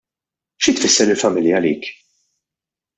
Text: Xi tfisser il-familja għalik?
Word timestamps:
Xi 0.63 0.73
tfisser 0.77 1.11
il-familja 1.15 1.55
għalik? 1.59 1.93